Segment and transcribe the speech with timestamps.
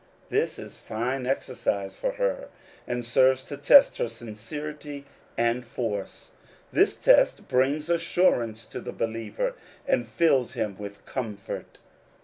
[0.31, 2.49] This is fine exercise for her,
[2.87, 5.05] and serves to test her sincerity
[5.37, 6.31] and force:
[6.71, 9.53] this test brings assurance to the believer,
[9.87, 11.77] and fills him with comfort.